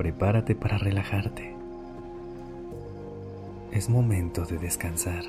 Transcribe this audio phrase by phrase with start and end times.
[0.00, 1.54] Prepárate para relajarte.
[3.70, 5.24] Es momento de descansar.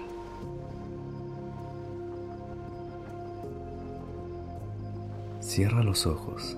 [5.41, 6.55] Cierra los ojos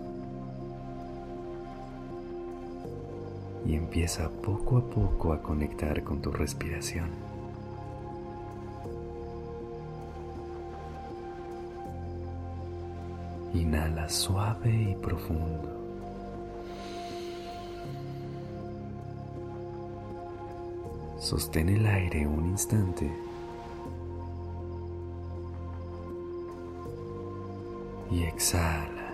[3.65, 7.09] y empieza poco a poco a conectar con tu respiración.
[13.55, 15.82] Inhala suave y profundo.
[21.23, 23.09] Sostén el aire un instante.
[28.11, 29.07] Y exhala.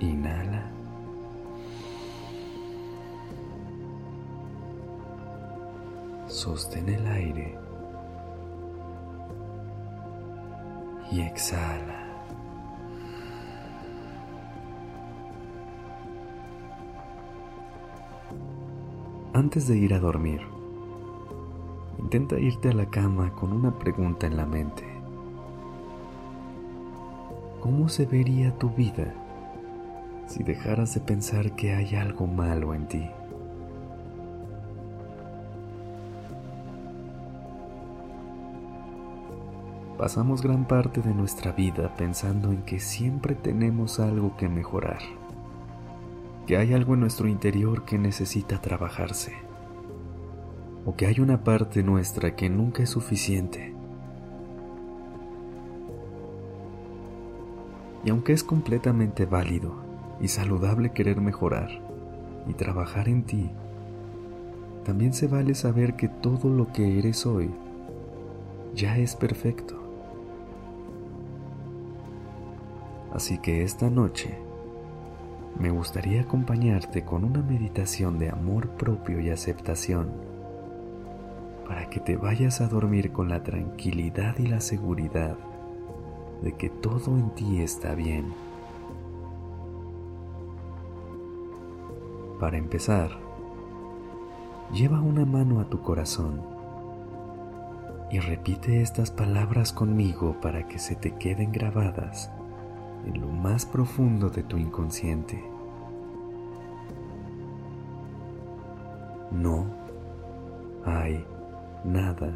[0.00, 0.62] Inhala.
[6.26, 7.58] Sostén el aire.
[11.10, 12.07] Y exhala.
[19.38, 20.40] Antes de ir a dormir,
[22.00, 24.82] intenta irte a la cama con una pregunta en la mente.
[27.60, 29.14] ¿Cómo se vería tu vida
[30.26, 33.08] si dejaras de pensar que hay algo malo en ti?
[39.96, 44.98] Pasamos gran parte de nuestra vida pensando en que siempre tenemos algo que mejorar
[46.48, 49.34] que hay algo en nuestro interior que necesita trabajarse,
[50.86, 53.74] o que hay una parte nuestra que nunca es suficiente.
[58.02, 59.74] Y aunque es completamente válido
[60.22, 61.68] y saludable querer mejorar
[62.48, 63.50] y trabajar en ti,
[64.86, 67.50] también se vale saber que todo lo que eres hoy
[68.74, 69.74] ya es perfecto.
[73.12, 74.47] Así que esta noche,
[75.58, 80.10] me gustaría acompañarte con una meditación de amor propio y aceptación
[81.66, 85.36] para que te vayas a dormir con la tranquilidad y la seguridad
[86.42, 88.32] de que todo en ti está bien.
[92.38, 93.10] Para empezar,
[94.72, 96.40] lleva una mano a tu corazón
[98.12, 102.30] y repite estas palabras conmigo para que se te queden grabadas
[103.06, 105.42] en lo más profundo de tu inconsciente.
[109.30, 109.66] No
[110.84, 111.24] hay
[111.84, 112.32] nada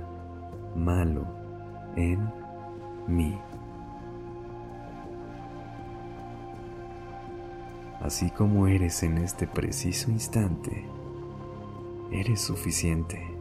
[0.77, 1.27] malo
[1.97, 2.31] en
[3.07, 3.39] mí.
[8.01, 10.85] Así como eres en este preciso instante,
[12.11, 13.33] eres suficiente.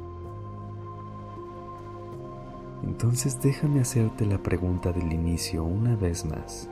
[2.84, 6.70] Entonces déjame hacerte la pregunta del inicio una vez más.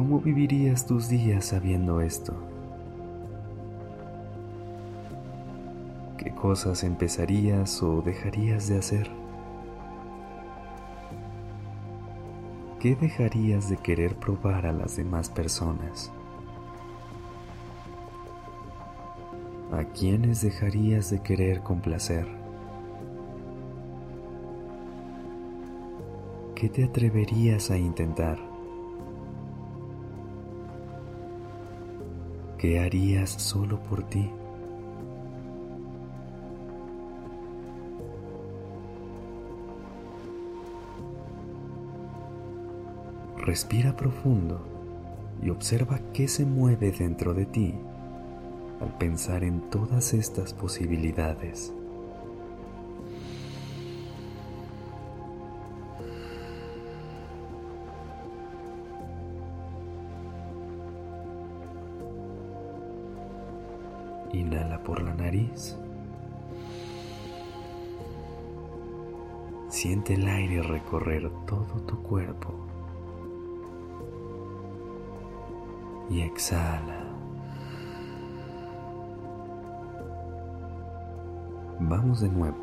[0.00, 2.32] ¿Cómo vivirías tus días sabiendo esto?
[6.16, 9.10] ¿Qué cosas empezarías o dejarías de hacer?
[12.78, 16.10] ¿Qué dejarías de querer probar a las demás personas?
[19.70, 22.26] ¿A quiénes dejarías de querer complacer?
[26.54, 28.49] ¿Qué te atreverías a intentar?
[32.60, 34.30] ¿Qué harías solo por ti?
[43.38, 44.60] Respira profundo
[45.42, 47.74] y observa qué se mueve dentro de ti
[48.82, 51.72] al pensar en todas estas posibilidades.
[64.60, 65.74] Inhala por la nariz.
[69.68, 72.52] Siente el aire recorrer todo tu cuerpo.
[76.10, 77.04] Y exhala.
[81.78, 82.58] Vamos de nuevo.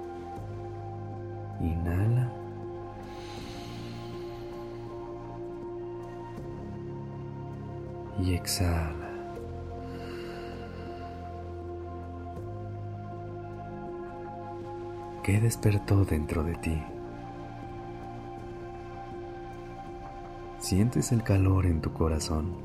[1.60, 2.32] Inhala.
[8.20, 9.07] Y exhala.
[15.28, 16.82] ¿Qué despertó dentro de ti?
[20.58, 22.56] Sientes el calor en tu corazón.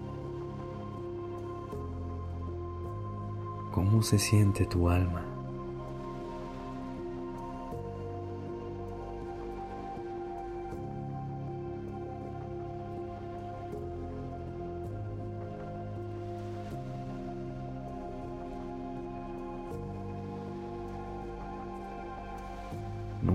[3.72, 5.31] ¿Cómo se siente tu alma?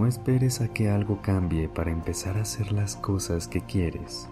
[0.07, 4.29] No esperes a que algo cambie para empezar a hacer las cosas que quieres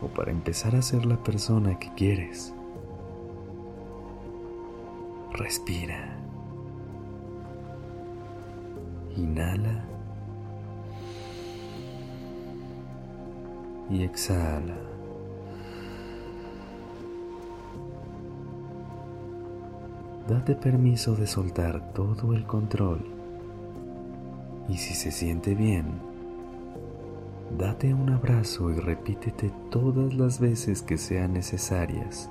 [0.00, 2.54] o para empezar a ser la persona que quieres.
[5.32, 6.16] Respira.
[9.16, 9.84] Inhala.
[13.90, 14.76] Y exhala.
[20.28, 23.15] Date permiso de soltar todo el control
[24.68, 25.86] y si se siente bien,
[27.56, 32.30] date un abrazo y repítete todas las veces que sean necesarias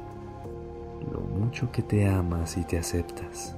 [1.11, 3.55] lo mucho que te amas y te aceptas.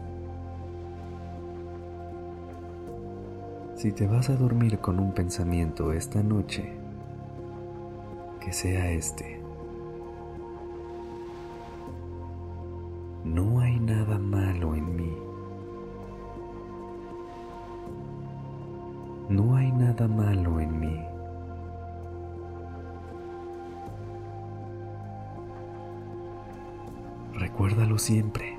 [3.76, 6.74] Si te vas a dormir con un pensamiento esta noche,
[8.40, 9.40] que sea este.
[13.24, 14.76] No hay nada malo
[20.06, 21.02] malo en mí.
[27.34, 28.58] Recuérdalo siempre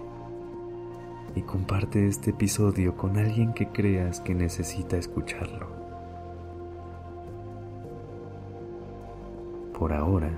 [1.37, 5.69] y comparte este episodio con alguien que creas que necesita escucharlo.
[9.79, 10.31] Por ahora,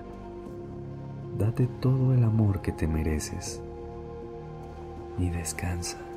[1.38, 3.62] date todo el amor que te mereces
[5.19, 6.09] y descansa.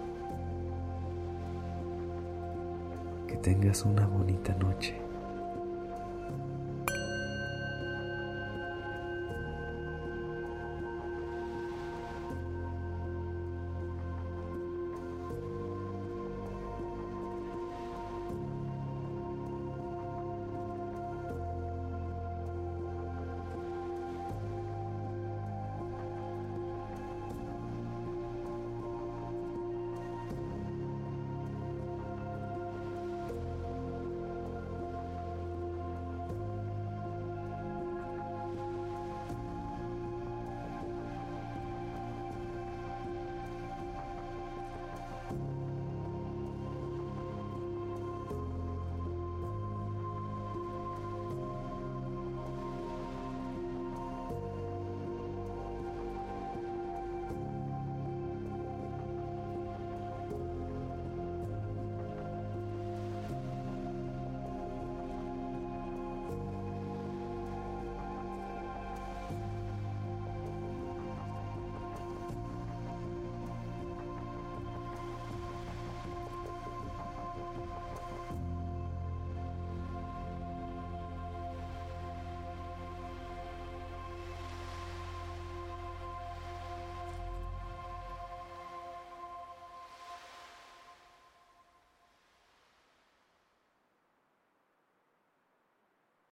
[3.43, 5.02] Tengas una bonita noche.